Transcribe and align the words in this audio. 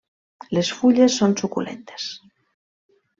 Les 0.57 0.69
fulles 0.79 1.17
són 1.21 1.35
suculentes. 1.41 2.07